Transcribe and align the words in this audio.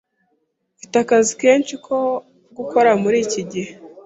Mfite 0.75 0.95
akazi 1.03 1.31
kenshi 1.41 1.73
ko 1.85 1.97
gukora 2.57 2.89
muri 3.01 3.17
iki 3.25 3.41
gihe. 3.51 3.71